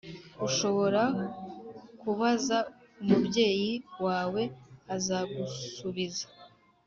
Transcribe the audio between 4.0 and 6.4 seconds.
wawe, azagusubiza.